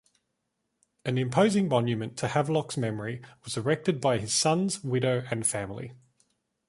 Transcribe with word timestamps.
An 1.05 1.19
imposing 1.19 1.67
monument 1.69 2.17
to 2.17 2.29
Havelock's 2.29 2.75
memory 2.75 3.21
was 3.43 3.55
erected 3.55 4.01
by 4.01 4.17
his 4.17 4.33
sons, 4.33 4.83
widow, 4.83 5.25
and 5.29 5.45
family. 5.45 5.91